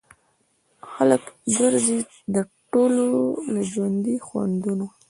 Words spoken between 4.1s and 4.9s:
خوندونه